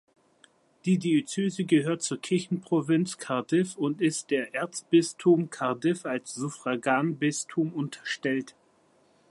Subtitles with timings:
[0.85, 8.55] Die Diözese gehört zur Kirchenprovinz Cardiff und ist der Erzbistum Cardiff als Suffraganbistum unterstellt.